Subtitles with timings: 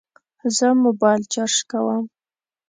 [0.57, 2.03] زه موبایل چارج کوم